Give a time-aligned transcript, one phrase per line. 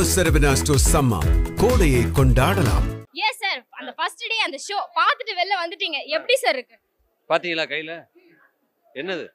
[0.00, 1.18] Super செரவினா store சம்மா
[1.56, 3.04] கோடையை கொண்டாடலாம்.
[3.12, 6.06] எஸ் சார் அந்த ஃபர்ஸ்ட் டே அந்த ஷோ பார்த்துட்டு வெளில வந்துட்டீங்க.
[6.06, 6.78] எப்படி சார் இருக்கு?
[7.28, 8.04] பாத்தீங்களா கையில?
[8.94, 9.28] என்னது?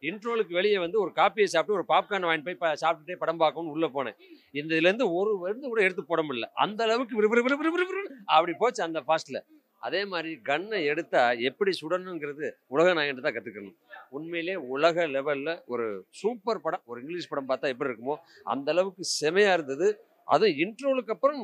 [0.00, 3.88] இன்ட்ரோலுக்கு வெளியே வந்து ஒரு காப்பியை சாப்பிட்டு ஒரு பாப்கார்ன் வாங்கி போய் ப- சாப்பிட்டுட்டே படம் பார்க்கணும்னு உள்ள
[3.88, 4.14] போனேன்.
[4.52, 6.44] இந்த இதுல இருந்து ஒரு வந்து கூட எடுத்து போட முடியல.
[6.54, 9.42] அந்த அளவுக்கு விறு விறு விறு விறு விறு விறு அப்படி போச்சு அந்த ஃபாஸ்ட்ல
[9.86, 13.76] அதே மாதிரி கன்னை எடுத்தா எப்படி சுடணுங்கிறது உலக நாயகன் தான் கத்துக்கணும்.
[14.16, 15.86] உண்மையிலே உலக லெவல்ல ஒரு
[16.20, 18.16] சூப்பர் படம் ஒரு இங்கிலீஷ் படம் பார்த்தா எப்படி இருக்குமோ
[18.54, 19.88] அந்த அளவுக்கு செமையா இருந்தது.
[20.34, 21.42] அது இன்ட்ரோலுக்கு அப்புறம்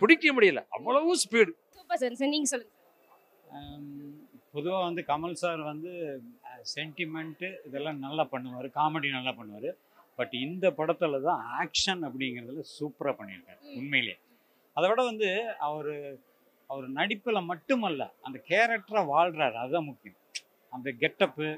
[0.00, 0.60] பிடிக்க முடியல.
[0.76, 2.72] அவ்வளவு ஸ்பீடு சூப்பர் சார் சார் நீங்க சொல்லுங்க.
[4.54, 5.92] பொதுவாக வந்து கமல் சார் வந்து
[6.74, 9.70] சென்டிமெண்ட்டு இதெல்லாம் நல்லா பண்ணுவார் காமெடி நல்லா பண்ணுவார்.
[10.18, 14.14] பட் இந்த படத்தில் தான் ஆக்ஷன் அப்படிங்கிறதுல சூப்பராக பண்ணியிருக்காரு உண்மையிலே.
[14.76, 15.30] அதை விட வந்து
[15.68, 15.90] அவர்
[16.72, 20.18] அவர் நடிப்பில் மட்டுமல்ல அந்த கேரக்டராக வாழ்கிறாரு அதுதான் முக்கியம்.
[20.72, 21.48] அந்த கெட்டப்பு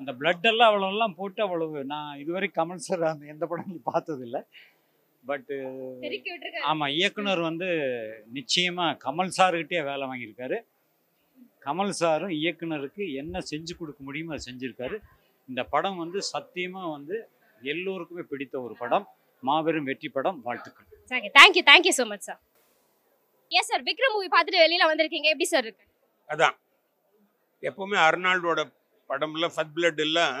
[0.00, 0.10] அந்த
[0.50, 4.40] எல்லாம் அவ்வளோலாம் போட்டு அவ்வளவு நான் இதுவரை கமல் சார் அந்த எந்த படங்களும் பார்த்ததில்லை.
[5.24, 5.56] பட்டு
[6.68, 7.68] ஆமாம் இயக்குனர் வந்து
[8.36, 10.58] நிச்சயமாக கமல் சார்கிட்டயே வேலை வாங்கியிருக்காரு.
[11.66, 14.98] கமல் சாரும் இயக்குனருக்கு என்ன செஞ்சு கொடுக்க முடியுமோ அதை செஞ்சுருக்காரு.
[15.48, 17.16] இந்த படம் வந்து சத்தியமாக வந்து
[17.72, 19.06] எல்லோருக்குமே பிடித்த ஒரு படம்.
[19.42, 20.38] மாபெரும் வெற்றி படம்.
[20.46, 20.88] வாழ்த்துக்கள்.
[21.38, 22.40] Thank you thank you so much sir
[23.58, 23.82] yes sir?
[23.88, 25.28] Vikram movie பார்த்துட்டு வெளியில வந்திருக்கீங்க.
[25.32, 25.84] எப்படி சார் இருக்கு?
[26.32, 26.56] அதான்.
[27.68, 28.60] எப்பவுமே அர்னால்டோட
[29.10, 30.36] படம்ல ஃபர்ஸ்ட் பிளட் எல்லாம்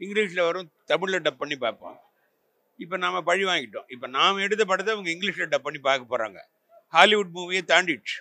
[0.00, 1.96] இங்கிலீஷில் வரும் தமிழில் டப் பண்ணி பார்ப்போம்.
[2.84, 3.86] இப்போ நாம பழி வாங்கிட்டோம்.
[3.94, 6.40] இப்போ நாம் எடுத்த படத்தை அவங்க இங்கிலீஷில் டப் பண்ணி பார்க்க போகிறாங்க
[6.94, 8.16] ஹாலிவுட் மூவியை தாண்டிடுச்சு.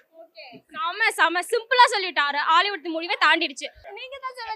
[0.74, 2.40] செம செம சிம்பிளா சொல்லிட்டாரு.
[2.52, 3.68] ஹாலிவுட் முடிவை தாண்டிடுச்சு.
[3.98, 4.52] நீங்க தான் சார்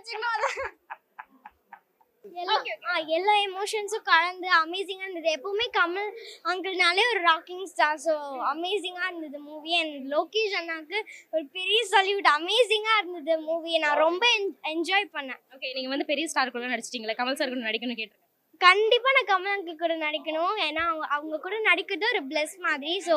[2.26, 2.56] எல்லா
[2.88, 5.30] ஆ, எல்லா எமோஷன்ஸும் கலந்து அமேசிங்காக இருந்தது.
[5.38, 6.10] எப்பவுமே கமல்
[6.46, 8.14] அங்கிள்னாலே ஒரு ராக்கிங் ஸ்டார் ஸோ
[8.52, 10.98] அமேசிங்காக இருந்தது மூவி அண்ட் லோகேஷ் அண்ணாக்கு
[11.34, 14.24] ஒரு பெரிய சல்யூட் அமேசிங்காக இருந்தது மூவியை நான் ரொம்ப
[14.72, 15.42] என்ஜாய் பண்ணேன்.
[15.56, 17.18] ஓகே நீங்க வந்து பெரிய ஸ்டார் கூட நடிச்சிட்டீங்களா.
[17.20, 18.28] கமல் சார் கூட நடிக்கணும்னு கேட்டிருக்கேன்.
[18.62, 20.58] கண்டிப்பாக நான் கமல் அங்கிள் கூட நடிக்கணும்.
[20.66, 22.94] ஏன்னா அவங்க அவங்க கூட நடிக்கிறது ஒரு பிளஸ் மாதிரி.
[23.08, 23.16] ஸோ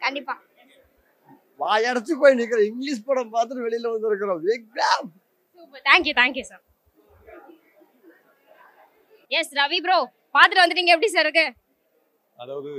[0.00, 0.40] கண்டிப்பாக
[1.60, 4.40] வாயடைச்சு போய் நிக்கிற இங்கிலீஷ் படம் பார்த்துட்டு வெளியில வந்திருக்கிறோம்.
[5.86, 6.62] Thank you thank you sir
[9.38, 9.98] yes Ravi bro
[10.36, 10.94] பாத்துட்டு வந்துட்டீங்க.
[10.94, 11.46] எப்படி சார் இருக்கு?
[12.42, 12.70] அதாவது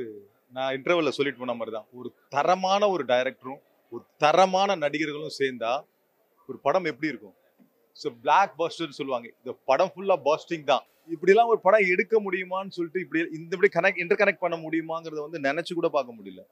[0.56, 1.88] நான் இன்டர்வல்ல சொல்லிட்டு போன மாதிரி தான்.
[2.00, 3.62] ஒரு தரமான ஒரு டைரக்டரும்
[3.94, 5.72] ஒரு தரமான நடிகர்களும் சேர்ந்தா
[6.50, 7.36] ஒரு படம் எப்படி இருக்கும்?
[8.02, 9.28] ஸோ பிளாக் பஸ்டர்னு சொல்லுவாங்க.
[9.40, 10.84] இந்த படம் ஃபுல்லா பாஸ்டிங் தான்.
[11.16, 15.42] இப்படிலாம் ஒரு படம் எடுக்க முடியுமான்னு சொல்லிட்டு இப்படி இந்த இப்படி கனெக்ட் இன்டர் கனெக்ட் பண்ண முடியுமாங்கிறத வந்து
[15.48, 16.44] நினைச்சு கூட பார்க்க முடியல.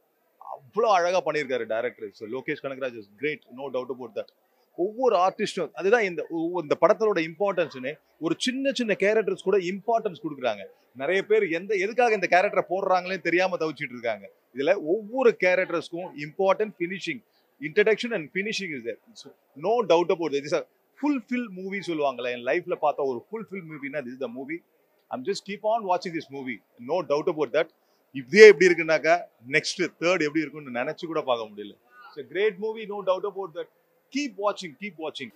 [0.56, 4.31] அவ்வளோ அழகா பண்ணியிருக்காரு director so Lokesh Kanagaraj is great no doubt about that
[4.75, 10.66] ஒவ்வொரு ஆர்டிஸ்டும் அதுதான் இந்த ஒவ்வொரு- இந்த படத்தோட இம்பார்ட்டன்ஸ்னு ஒரு சின்ன சின்ன கேரக்டர்ஸ் கூட இம்பார்ட்டன்ஸ் கொடுக்குறாங்க.
[10.95, 14.31] நிறைய பேர் எந்த எதுக்காக இந்த கேரக்டரை போடுறாங்களே தெரியாம தவிச்சிட்டு இருக்காங்க.
[14.53, 17.23] இதுல ஒவ்வொரு கேரக்டர்ஸ்க்கும் important finishing
[17.62, 20.66] introduction and finishing is no doubt about it is
[21.00, 24.62] full fill movie சொல்லுவாங்களே என் லைஃப்ல பார்த்த ஒரு full fill மூவினா this the movie
[25.07, 27.69] I'm just keep on வாட்சிங் this movie no doubt about that
[28.12, 31.78] இப்படியே எப்படி இருக்குனாக்கா நெக்ஸ்ட் தேர்ட் எப்படி இருக்கும்னு நினைச்சு கூட பார்க்க முடியல.
[32.16, 33.69] It's great movie no doubt about that
[34.16, 35.34] keep வாட்சிங் கீப் வாட்சிங்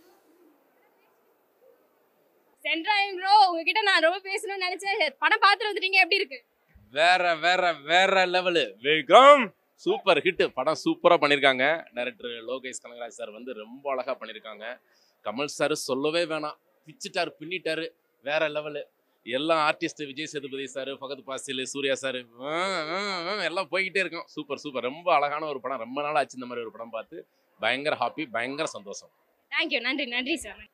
[2.65, 5.99] சென்ட்ராயம் ப்ரோ உங்ககிட்ட நான் ரொம்ப பேசணும்னு நினைச்சேன் படம் பார்த்துட்டு வந்துட்டீங்க.
[6.03, 6.39] எப்படி இருக்கு?
[6.97, 7.61] வேற வேற
[7.91, 8.63] வேற லெவலு.
[8.85, 9.43] விக்ரம்
[9.85, 11.65] சூப்பர் ஹிட் படம் சூப்பராக பண்ணியிருக்காங்க
[11.95, 14.65] டைரக்டர் லோகேஷ் கனகராஜ் சார் வந்து ரொம்ப அழகாக பண்ணியிருக்காங்க
[15.25, 16.57] கமல் சார் சொல்லவே வேணாம்.
[16.87, 17.85] பிச்சிட்டாரு பின்னிட்டாரு.
[18.25, 18.83] வேற லெவலு.
[19.25, 22.19] எல்லா artist Vijay Sethupathi sir Fahadh Faasil Suriya sir.
[23.49, 24.27] எல்லாம் போய்கிட்டே இருக்கோம்.
[24.35, 24.87] Super super.
[24.91, 25.83] ரொம்ப அழகான ஒரு படம்.
[25.85, 27.17] ரொம்ப நாள் ஆச்சு இந்த மாதிரி ஒரு படம் பார்த்து.
[27.63, 29.11] பயங்கர ஹாப்பி பயங்கர சந்தோஷம்.
[29.51, 30.65] தேங்க்யூ நன்றி நன்றி சார்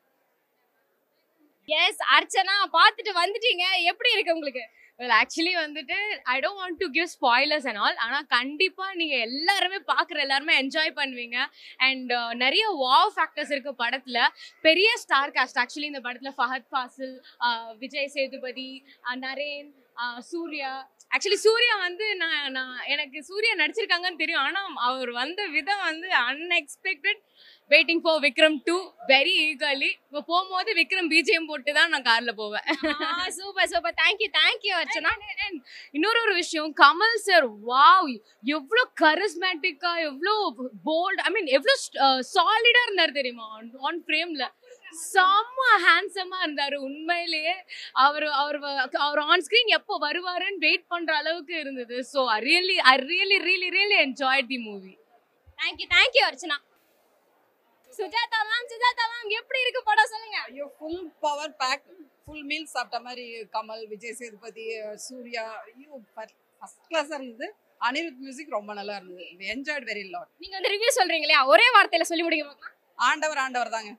[1.69, 3.65] எஸ் அர்ச்சனா பார்த்துட்டு வந்துட்டீங்க.
[3.91, 4.63] எப்படி இருக்கு உங்களுக்கு?
[4.99, 5.97] வெல் ஆக்சுவலி வந்துட்டு
[6.33, 10.91] I don't want to give spoilers and all ஆனால் கண்டிப்பாக நீங்கள் எல்லாருமே பார்க்குற எல்லாருமே என்ஜாய்
[10.99, 11.37] பண்ணுவீங்க.
[11.87, 14.21] அண்ட் uh, நிறைய வாவ் ஃபேக்டர்ஸ் இருக்குது படத்தில்.
[14.67, 17.15] பெரிய ஸ்டார் காஸ்ட் ஆக்சுவலி இந்த படத்தில் ஃபஹத் ஃபாசில்
[17.83, 18.69] விஜய் சேதுபதி
[19.09, 19.71] uh, நரேன்
[20.29, 20.73] சூர்யா
[21.13, 24.45] ஆக்சுவலி சூர்யா வந்து நான் நான் எனக்கு சூர்யா நடிச்சிருக்காங்கன்னு தெரியும்.
[24.45, 27.21] ஆனால் அவர் வந்த விதம் வந்து unexpected
[27.71, 28.77] waiting for Vikram too
[29.11, 32.65] very eagerly இப்போ போகும்போது விக்ரம் பிஜிஎம் போட்டு தான் நான் காரில் போவேன்.
[33.37, 35.11] Super super thank you thank you Archana.
[35.97, 38.11] இன்னொரு ஒரு விஷயம் கமல் சார் வாவ்
[38.57, 40.35] எவ்வளோ கரிஸ்மேட்டிக்கா எவ்வளோ
[40.89, 41.75] போல்ட் ஐ மீன் எவ்வளோ
[42.33, 43.47] சாலிடா இருந்தார் தெரியுமா
[43.89, 44.45] ஆன் ஃப்ரேம்ல
[45.11, 46.77] செம்ம ஹேண்ட்ஸமா இருந்தாரு.
[46.87, 47.55] உண்மையிலேயே
[48.05, 48.57] அவர் அவர்
[49.05, 51.97] அவர் ஆன் ஸ்கிரீன் எப்போ வருவாருன்னு வெயிட் பண்ற அளவுக்கு இருந்தது.
[52.11, 54.93] So I really I really really really enjoy the movie
[55.61, 56.57] thank you thank you Archana.
[57.99, 60.37] Sujatha ma'am Sujatha ma'am எப்படி இருக்கு படம் சொல்லுங்க.
[60.49, 61.83] ஐயோ full power pack
[62.23, 63.25] full meal சாப்பிட்ட மாதிரி
[63.55, 64.65] கமல் விஜய் சேதுபதி
[65.05, 67.47] சூர்யா ஐயோ ஃபர்ஸ்ட் கிளாஸாக இருந்தது.
[67.87, 69.25] அனிருத் மியூசிக் ரொம்ப நல்லா இருந்தது.
[69.53, 71.41] என்ஜாய்ட் வெரி லாட் நீங்க வந்து ரிவ்யூ சொல்றீங்க இல்லையா?
[71.53, 72.77] ஒரே வார்த்தையில சொல்லி முடிங்க பார்க்கலாம்
[73.09, 73.91] ஆண்டவர் ஆண்டவர் தாங்க.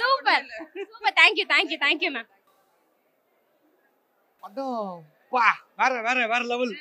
[0.00, 0.44] Super.
[0.90, 1.16] Super.
[1.20, 2.28] Thank you thank you thank you ma'am
[4.42, 5.00] படம்
[5.32, 5.46] பா
[5.80, 6.72] வேற வேற வேற லெவல்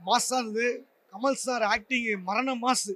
[0.00, 0.68] மாஸாக இருந்தது.
[1.12, 2.92] கமல் சார் ஆக்டிங் மரண மாசு.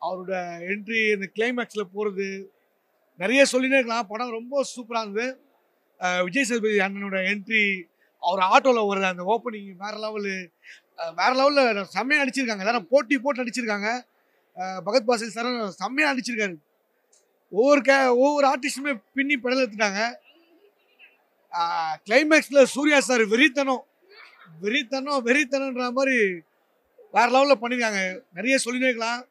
[0.00, 0.32] அவரோட
[0.70, 2.26] என்ட்ரி இந்த கிளைமேக்ஸில் போகிறது
[3.22, 4.08] நிறைய சொல்லினே இருக்கலாம்.
[4.12, 5.26] படம் ரொம்ப சூப்பராக இருந்தது.
[6.26, 7.62] விஜய் சேதுபதி அண்ணனோட என்ட்ரி
[8.22, 10.34] அவர் ஆட்டோவில் வர்ற அந்த ஓப்பனிங் வேற லெவலு
[11.20, 12.64] வேற லெவலில் செம்மையாக நடிச்சிருக்காங்க.
[12.64, 13.88] எல்லாரும் போட்டி போட்டு நடிச்சிருக்காங்க.
[14.86, 15.50] பகத் பாசில் சார்
[15.82, 16.56] செம்மையாக நடிச்சிருக்காரு.
[17.52, 20.02] ஒவ்வொரு கே ஒவ்வொரு ஆர்டிஸ்டுமே பின்னி பெடல் எடுத்துட்டாங்க
[22.06, 23.84] கிளைமேக்ஸில் சூர்யா சார் வெறித்தனம்.
[24.64, 26.16] வெறித்தனம் வெறித்தனன்ற மாதிரி
[27.14, 28.00] வேற லெவலில் பண்ணியிருக்காங்க
[28.38, 29.22] நிறைய சொல்லினே இருக்கலாம்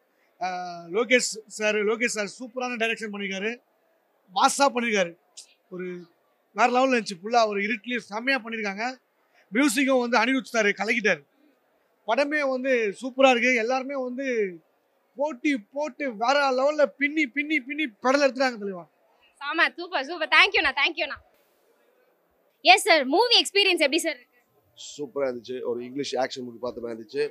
[0.95, 3.51] லோகேஷ் சார் லோகேஷ் சார் சூப்பரான டைரக்ஷன் பண்ணியிருக்காரு
[4.35, 5.11] மாஸாக பண்ணியிருக்காரு
[5.73, 5.85] ஒரு
[6.55, 7.19] வேற லெவலில் இருந்துச்சு.
[7.21, 8.85] ஃபுல்லாக ஒரு இருட்டிலையும் செம்மையாக பண்ணியிருக்காங்க
[9.51, 11.21] மியூசிக்கும் வந்து அனிருத் சார் கலக்கிட்டார்.
[12.07, 12.71] படமே வந்து
[13.01, 14.25] சூப்பராக இருக்குது எல்லாருமே வந்து
[15.17, 18.85] போட்டி போட்டு வேற லெவலில் பின்னி பின்னி பின்னி பெடல் எடுத்துட்டாங்க தெளிவா
[19.41, 21.17] ஆமா சூப்பர் சூப்பர் தேங்க்யூண்ணா தேங்க்யூண்ணா
[22.65, 24.21] எஸ் சார் மூவி எக்ஸ்பீரியன்ஸ் எப்படி சார்
[24.77, 25.57] சூப்பராக இருந்துச்சு.
[25.69, 27.23] ஒரு இங்கிலீஷ் ஆக்ஷன் மூவி பார்த்த மாதிரி இருந்துச்சு.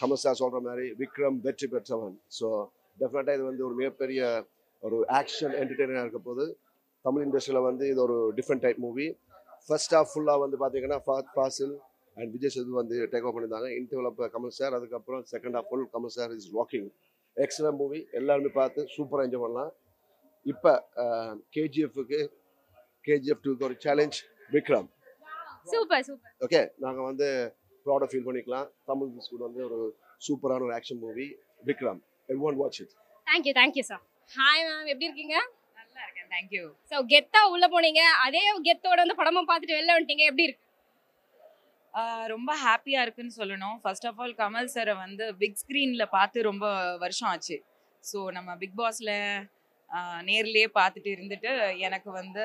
[0.00, 2.16] கமல் சார் சொல்கிற மாதிரி விக்ரம் வெற்றி பெற்றவன்.
[2.38, 2.46] ஸோ
[2.98, 4.20] டெஃபினட்டாக இது வந்து ஒரு மிகப்பெரிய
[4.82, 6.44] ஒரு ஆக்ஷன் என்டர்டெய்னராக இருக்க போது
[7.04, 9.06] தமிழ் இண்டஸ்ட்ரியில் வந்து இது ஒரு different type movie
[9.68, 11.74] first half ஃபுல்லாக வந்து பார்த்தீங்கன்னா ஃபாத் ஃபாசில்
[12.18, 13.68] அண்ட் விஜய் சேது வந்து டேக் ஓவர் பண்ணியிருந்தாங்க.
[13.78, 16.88] இன்டர்வல் அப்போ கமல் சார் அதுக்கப்புறம் second half full Kamal sir is walking
[17.36, 19.72] excellent movie எல்லாருமே பார்த்து சூப்பராக என்ஜாய் பண்ணலாம்.
[20.52, 20.72] இப்போ
[21.56, 22.20] கேஜிஎஃப்க்கு
[23.08, 24.18] கேஜிஎஃப் டூக்கு ஒரு challenge
[24.56, 24.88] Vikram
[25.72, 27.26] super super okay நாங்கள் வந்து
[27.86, 28.68] ப்ரௌடாக ஃபீல் பண்ணிக்கலாம்.
[28.90, 29.78] தமிழ் ஸ்கூல் வந்து ஒரு
[30.26, 31.26] சூப்பரான ஒரு action movie
[31.68, 32.00] Vikram
[32.32, 32.94] every one watch it
[33.26, 35.36] thank you thank you sir hi ma'am எப்படி இருக்கீங்க?
[35.78, 38.02] நல்லா இருக்கேன் தேங்க்யூ ஸோ கெத்தா உள்ள போனீங்க.
[38.24, 40.24] அதே கெத்தோட வந்து படமும் பார்த்துட்டு வெளில வந்துட்டீங்க.
[40.30, 40.64] எப்படி இருக்கு?
[42.34, 43.76] ரொம்ப ஹாப்பியாக இருக்குன்னு சொல்லணும்.
[43.82, 46.66] ஃபர்ஸ்ட் ஆஃப் ஆல் கமல் சாரை வந்து பிக் ஸ்க்ரீனில் பார்த்து ரொம்ப
[47.04, 47.56] வருஷம் ஆச்சு.
[48.04, 49.14] ஸோ நம்ம பிக் பாஸில்
[50.28, 51.52] நேர்லேயே பார்த்துட்டு இருந்துட்டு
[51.88, 52.44] எனக்கு வந்து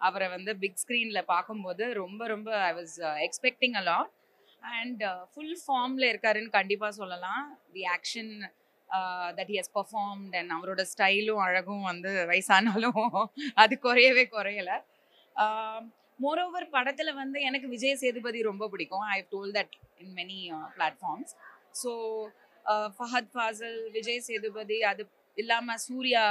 [0.00, 2.96] அவரை வந்து பிக் ஸ்க்ரீனில் பார்க்கும்போது ரொம்ப ரொம்ப I was
[3.26, 4.12] expecting a lot
[4.62, 7.44] and full ஃபார்மில் இருக்காருன்னு கண்டிப்பாக சொல்லலாம்.
[7.76, 8.32] The action
[9.38, 13.04] that he has performed and அவரோட ஸ்டைலும் அழகும் வந்து வயசானாலும்
[13.62, 14.76] அது குறையவே குறையலை.
[16.22, 19.04] மோரோவர் படத்தில் வந்து எனக்கு விஜய் சேதுபதி ரொம்ப பிடிக்கும்.
[19.14, 20.38] I told that in many
[20.76, 21.32] platforms
[21.82, 21.92] so
[22.96, 25.02] Fahadh Faasil Vijay Sethupathi அது
[25.38, 26.22] இல்லாமல் சூர்யா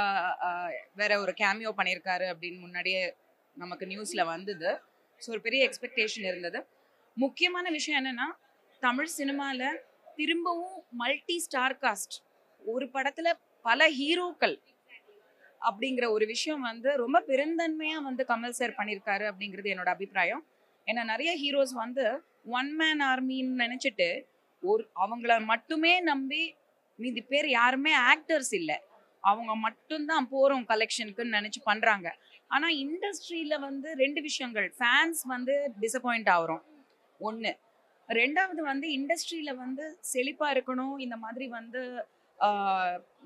[0.48, 0.68] uh,
[1.00, 3.02] வேற ஒரு கேமியோ பண்ணியிருக்காரு அப்படின்னு முன்னாடியே
[3.56, 4.70] நமக்கு நியூஸில் வந்தது.
[5.20, 6.60] ஸோ ஒரு பெரிய எக்ஸ்பெக்டேஷன் இருந்தது.
[7.16, 8.28] முக்கியமான விஷயம் என்னன்னா
[8.82, 9.80] தமிழ் சினிமாவில்
[10.16, 12.16] திரும்பவும் மல்டி ஸ்டார் காஸ்ட்
[12.62, 14.56] ஒரு படத்தில் பல ஹீரோக்கள்
[15.68, 20.42] அப்படிங்கிற ஒரு விஷயம் வந்து ரொம்ப பெருந்தன்மையா வந்து கமல் சார் பண்ணியிருக்காரு அப்படிங்கிறது என்னோட அபிப்பிராயம்.
[20.86, 22.04] ஏன்னா நிறைய ஹீரோஸ் வந்து
[22.58, 24.08] ஒன் மேன் ஆர்மின்னு நினச்சிட்டு
[24.62, 26.42] ஒரு அவங்கள மட்டுமே நம்பி
[27.02, 28.78] மீதி பேர் யாருமே ஆக்டர்ஸ் இல்லை.
[29.30, 32.08] அவங்க மட்டும்தான் போகிறோம் கலெக்ஷனுக்குன்னு நினச்சி பண்ணுறாங்க
[32.54, 34.66] ஆனால் இண்டஸ்ட்ரியில் வந்து ரெண்டு விஷயங்கள்.
[34.78, 36.64] ஃபேன்ஸ் வந்து டிசப்பாயிண்ட் ஆகிறோம்.
[37.20, 37.52] ஒன்று
[38.08, 40.96] ரெண்டாவது வந்து இண்டஸ்ட்ரியில் வந்து செழிப்பாக இருக்கணும்.
[41.04, 41.82] இந்த மாதிரி வந்து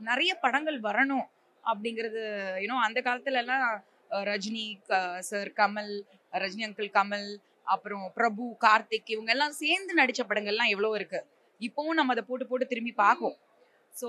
[0.08, 1.26] நிறைய படங்கள் வரணும்.
[1.66, 2.22] அப்படிங்கிறது
[2.62, 3.64] யூனோ அந்த காலத்துலலாம்
[4.10, 4.64] அஹ், ரஜினி
[5.28, 5.92] சார் கமல்
[6.32, 7.28] ரஜினி அங்கிள் கமல்
[7.66, 11.20] அப்புறம் பிரபு கார்த்திக் இவங்க எல்லாம் சேர்ந்து நடித்த படங்கள்லாம் எவ்வளோ இருக்கு.
[11.60, 13.36] இப்போவும் நம்ம அதை போட்டு போட்டு திரும்பி பார்ப்போம்.
[13.94, 14.08] ஸோ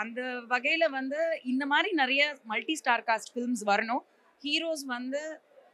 [0.00, 0.20] அந்த
[0.50, 1.18] வகையில் வந்து
[1.52, 4.02] இந்த மாதிரி நிறைய மல்டி ஸ்டார் காஸ்ட் ஃபிலிம்ஸ் வரணும்.
[4.42, 5.20] ஹீரோஸ் வந்து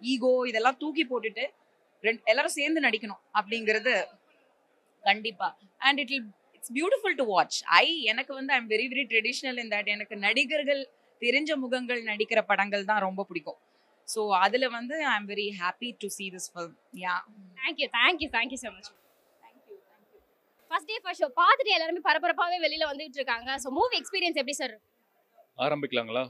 [0.02, 1.44] ஈகோ இதெல்லாம் தூக்கி போட்டுட்டு
[2.04, 3.94] ரெண்டு எல்லாரும் சேர்ந்து நடிக்கணும் அப்படிங்கிறது
[5.04, 5.48] கண்டிப்பா.
[5.80, 9.72] And it'll it's beautiful to watch I எனக்கு வந்து I am very very traditional in
[9.74, 10.82] that எனக்கு நடிகர்கள்
[11.24, 13.58] தெரிஞ்ச முகங்கள் நடிக்கிற படங்கள் தான் ரொம்ப பிடிக்கும்.
[14.12, 16.72] ஸோ அதில் வந்து I am very happy to see this film.
[17.04, 17.14] Yeah
[17.60, 18.90] thank you thank you thank you so much
[20.70, 23.50] first day first show பார்த்துட்டு எல்லாருமே பரபரப்பாகவே வெளியில வந்துட்டு இருக்காங்க.
[23.64, 24.74] ஸோ மூவி எக்ஸ்பீரியன்ஸ் எப்படி சார்
[25.66, 26.24] ஆரம்பிக்கலாங்களா?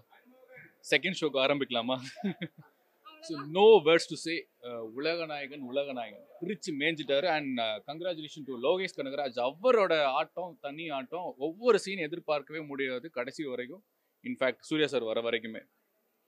[0.92, 1.97] செகண்ட் ஷோக்கு ஆரம்பிக்கலாமா?
[3.26, 4.35] So no words to say
[4.99, 6.25] உலகநாயகன் உலகநாயகன்.
[6.40, 7.26] பிரிச்சு மேய்ஞ்சிட்டாரு.
[7.37, 9.40] And congratulation to Lokesh Kanagaraj.
[9.49, 13.82] அவரோட ஆட்டம் தனி ஆட்டம் ஒவ்வொரு சீன் எதிர்பார்க்கவே முடியாது கடைசி வரைக்கும்.
[14.29, 15.62] இன்ஃபேக்ட் சூர்யா சார் வர வரைக்குமே.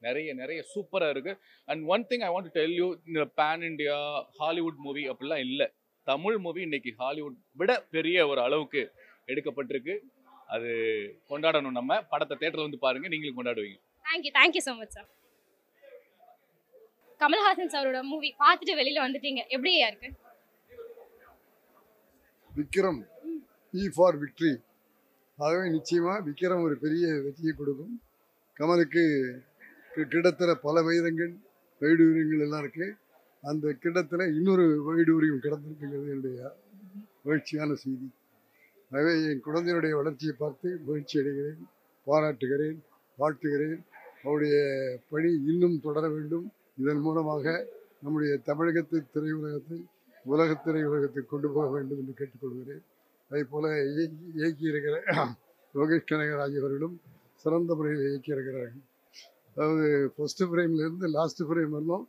[0.02, 1.32] நிறைய நிறைய சூப்பராக இருக்கு.
[1.68, 3.98] And one thing I want tell you இந்த பேன் இண்டியா
[4.38, 5.68] ஹாலிவுட் மூவி அப்படிலாம் இல்லை.
[6.06, 8.82] தமிழ் மூவி இன்னைக்கு ஹாலிவுட் விட பெரிய ஒரு அளவுக்கு
[9.26, 9.94] எடுக்கப்பட்டிருக்கு.
[10.54, 10.70] அது
[11.30, 12.00] கொண்டாடணும் நம்ம.
[12.12, 13.08] படத்தை தேட்டரில் வந்து பாருங்க.
[13.08, 13.78] நீங்களும் கொண்டாடுவீங்க.
[14.08, 15.08] Thank you thank you so much sir
[17.20, 19.40] Kamal Haasan சாரோட மூவி பார்த்துட்டு வெளியில வந்துட்டீங்க.
[19.56, 20.10] எப்படியா இருக்கு?
[22.50, 23.00] விக்ரம்.
[23.74, 24.52] இ ஃபார் விக்ட்ரி
[25.44, 27.94] ஆகவே நிச்சயமாக விக்ரம் ஒரு பெரிய வெற்றியை கொடுக்கும்.
[28.58, 29.02] கமலுக்கு
[30.10, 31.32] கிட்டத்தட்ட பல வைரங்கள்
[31.80, 32.96] வைடூரியங்கள் எல்லாம் இருக்குது
[33.50, 36.40] அந்த கிட்டத்தில் இன்னொரு வைடூரியம் கிடந்திருக்குங்கிறது என்னுடைய
[37.26, 38.08] மகிழ்ச்சியான செய்தி.
[38.92, 41.62] ஆகவே என் குழந்தையுடைய வளர்ச்சியை பார்த்து மகிழ்ச்சி அடைகிறேன்
[42.06, 42.78] பாராட்டுகிறேன்
[43.18, 43.80] வாழ்த்துகிறேன்.
[44.24, 44.56] அவருடைய
[45.12, 46.46] பணி இன்னும் தொடர வேண்டும்.
[46.82, 47.46] இதன் மூலமாக
[48.04, 49.78] நம்முடைய தமிழகத்து திரையுலகத்தை
[50.32, 52.84] உலக திரையுலகத்தை கொண்டு போக வேண்டும் என்று கேட்டுக்கொள்கிறேன்.
[53.32, 54.96] அதே போல் இயக்கி இயக்கியிருக்கிற
[55.74, 56.96] லோகேஷ் கனகராஜ் அவர்களும்
[57.44, 58.82] சிறந்த முறையில் இயக்கியிருக்கிறார்கள்.
[59.56, 62.04] அதாவது ஃபஸ்ட்டு ஃப்ரேம்லேருந்து லாஸ்ட்டு ஃப்ரேம் வரலும்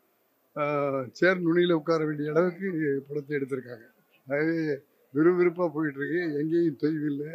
[1.20, 2.68] சேர் நுனியில் உட்கார வேண்டிய அளவுக்கு
[3.08, 3.86] படத்தை எடுத்திருக்காங்க.
[4.27, 4.58] ஆகவே
[5.13, 6.22] விறுவிறுப்பாக போயிட்டுருக்கு.
[6.42, 7.32] எங்கேயும் தொய்வு இல்லை.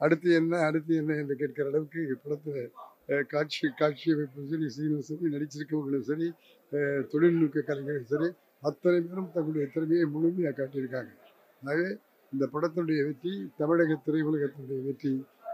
[0.00, 2.60] அடுத்து என்ன அடுத்து என்ன என்று கேட்கிற அளவுக்கு படத்தில்
[3.32, 6.28] காட்சி காட்சி அமைப்பும் சரி சீனும் சரி நடிச்சிருக்கவங்களும் சரி
[7.12, 8.28] தொழில்நுட்ப கலைஞர்களும் சரி
[8.68, 11.12] அத்தனை பேரும் தங்களுடைய திறமையை முழுமையாக காட்டியிருக்காங்க.
[11.62, 11.88] ஆகவே
[12.32, 15.12] இந்த படத்தினுடைய வெற்றி தமிழக திரையுலகத்தினுடைய வெற்றி.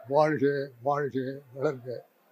[0.09, 0.45] வாழ்க
[0.83, 1.17] வாழ்க
[1.57, 1.87] வளர்க.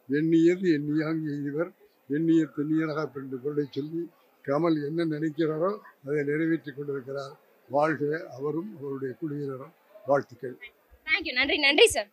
[0.09, 1.71] எண்ணியது எண்ணியாங்க இவர்
[2.11, 4.03] எண்ணிய தென்னியராக என்று பொருளை சொல்லி
[4.45, 5.73] கமல் என்ன நினைக்கிறாரோ
[6.07, 7.35] அதை நிறைவேற்றி கொண்டிருக்கிறார்.
[7.71, 8.03] வாழ்க
[8.37, 9.75] அவரும் அவருடைய குழுவினரும்
[10.07, 10.57] வாழ்த்துக்கள்.
[11.37, 12.11] நன்றி நன்றி சார்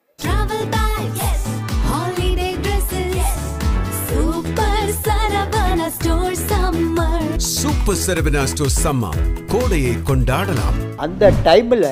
[7.89, 9.09] சூப்பர் செரவினாஸ்டோ சம்மா.
[9.51, 10.75] கோடையை கொண்டாடலாம்.
[11.05, 11.87] அந்த டைமில்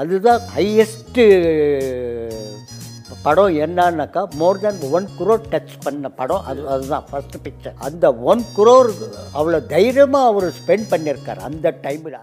[0.00, 1.24] அதுதான் ஹையஸ்ட்டு
[3.24, 6.44] படம் என்னன்னாக்கா more then one crore touch பண்ண படம்.
[6.50, 8.92] அது அதுதான் ஃபர்ஸ்ட் பிக்சர் அந்த ஒன் குரோர்
[9.38, 12.18] அவ்வளோ தைரியமாக அவர் ஸ்பெண்ட் பண்ணியிருக்கார் அந்த டைமில்.